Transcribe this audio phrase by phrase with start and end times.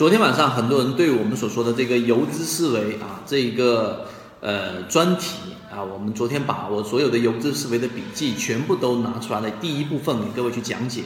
[0.00, 4.06] 昨天晚上很多人对我们所说的这个游资思维啊，这一个
[4.40, 11.02] 呃专题啊，我们昨天把我所有的游资思维的笔记全部都拿出来了，第一部分给各位去讲解。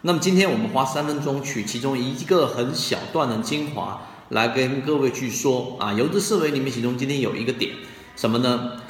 [0.00, 7.72] 那么今天我们花三分钟取其中一个很小段的精华来跟各位去说啊，游资思维里面其中今天有一个点
[8.16, 8.80] 什么呢？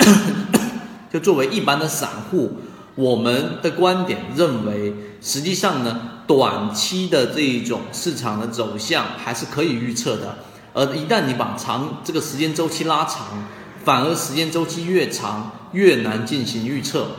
[1.11, 2.59] 就作为一般的散户，
[2.99, 4.93] 我们的观点认为，
[5.23, 10.39] 实际上呢，短期的这一种市场的走向还是可以预测的。
[10.75, 13.45] 而一旦你把长这个时间周期拉长，
[13.85, 17.13] 反而时间周期越长越难进行预测。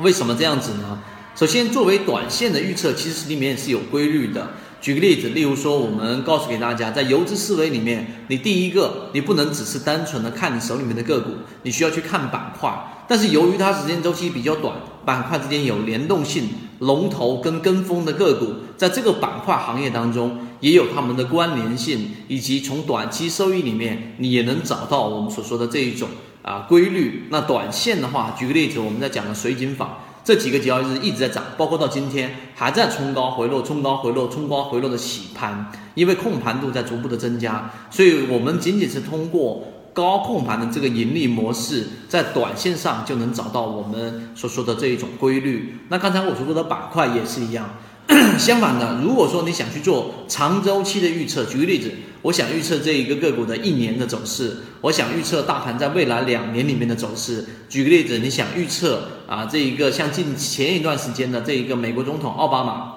[0.00, 0.98] 为什么这样子呢？
[1.34, 4.50] 首先，作为短线的预测，其实里面是有规律的。
[4.80, 11.30] 举个例子，例如说，我们告诉给大家，在游资思维里面，你第一个，你不能只是单纯的看你手里面的个股，
[11.62, 12.70] 你需要去看板块。
[13.08, 14.76] 但是由于它时间周期比较短，
[15.08, 26.10] 板块之间有联动性，龙头跟跟风的个股，在这个板块行业当中也有它们的关联性，以及从短期收益里面，你也能找到我们所说的这一种
[26.42, 27.24] 啊规律。
[27.30, 39.64] 那短线的话，举个例子，我们在讲的水井坊，这几个交易日一直在涨，包括到今天还在冲高回落、冲高回落、冲高回落的洗盘，因为控盘度在逐步的增加，所以我们仅仅是通过。
[39.98, 45.76] 高控盘的这个盈利模式，在短线上就能找到我们所说的这一种规律。
[45.88, 47.68] 那刚才我所说的板块也是一样。
[48.38, 51.90] 相反的，如果说你想去做长周期的预测，举个例子，
[52.22, 57.44] 我想预测这一个个股的一年的走势，我想预测大盘在未来两年里面的走势。
[57.68, 62.92] 举个例子，你想预测啊，这一个像近前一段时间的这一个美国总统奥巴马，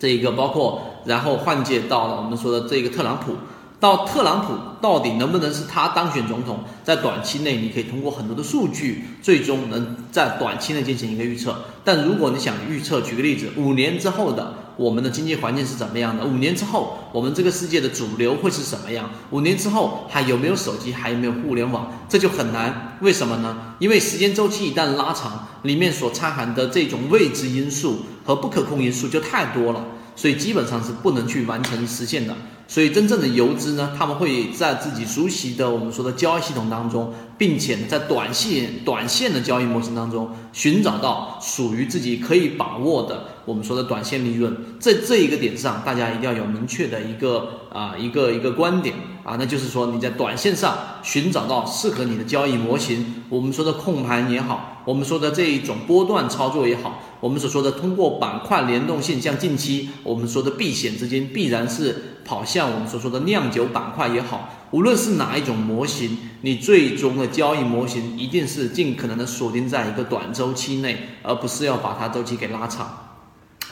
[0.00, 3.36] 这一个包括然后换届到了我们说的这个特朗普。
[3.84, 6.60] 到特朗普到底能不能是他当选总统？
[6.82, 11.54] 在短期内，你可以通过很多的数据，最终能在短期内进行一个预测。
[11.84, 16.24] 但如果你想预测，举个例子，五年之后的我们的经济环境是怎么样的？
[16.24, 19.10] 五年之后，我们这个世界的主流会是什么样？
[19.28, 20.90] 五年之后还有没有手机？
[20.90, 21.92] 还有没有互联网？
[22.08, 22.96] 这就很难。
[23.02, 23.74] 为什么呢？
[23.80, 29.84] 因为时间周期一旦拉长，里面所掺含的这种未知因素和不可控因素就太多了，
[30.16, 32.34] 所以基本上是不能去完成实现的。
[32.74, 44.52] 所以，真正的游资呢，他们会在自己熟悉的我们说的交易系统当中，并且在短线、短线的交易模型当中，寻找到属于自己可以把握的我们说的短线利润。
[44.80, 53.22] 在这一个点上，大家一定要有明确的一个啊一个一个观点啊，那就是说你在短线上寻找到适合你的交易模型。
[53.28, 62.10] 我们说的控盘也好，我们说的这一种波段操作也好，我们所说的通过板块联动性，像近期我们说的避险资金，必然是。
[62.24, 73.00] 跑向我们所说的酿酒板块也好，无论是哪一种模型，你最终的交易模型一定是尽可能的锁定在一个短周期内，而不是要把它周期给拉长。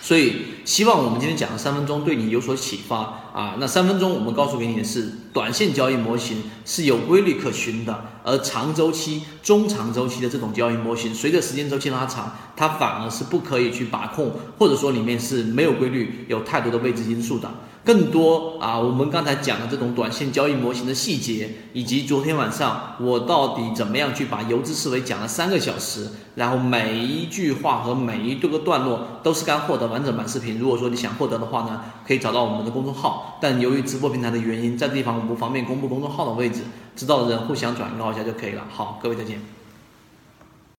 [0.01, 0.33] 所以，
[0.65, 3.55] 希望我们今天讲的三分钟对你有所启发啊。
[3.61, 17.49] 那三分钟我们告诉给你的是，短线交易模型是有规律可循的，而长周期、中长周期的这种交易模型，随着时间周期拉长，它反而是不可以去把控，或者说里面是没有规律，有太多的未知因素的。
[17.85, 30.61] 更多啊，我们刚才讲的这种短线交易模型的细节，以及昨天晚上我到底怎么样去把游资思维讲了三个小时，然后每一句话和每一个段落都是干货的完整版视频。
[30.61, 36.61] 如果说你想获得的话呢，可以找到我们的公众号，但由于直播平台的原因，在这地方我不方便公布公众号的位置，
[36.95, 38.63] 知道的人互相转告一下就可以了。
[38.71, 39.62] 好，各位再见。